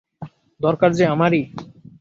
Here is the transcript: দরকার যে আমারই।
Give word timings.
দরকার 0.61 0.89
যে 0.93 1.03
আমারই। 1.05 1.41